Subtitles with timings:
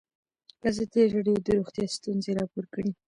[0.69, 2.89] ازادي راډیو د روغتیا ستونزې راپور کړي.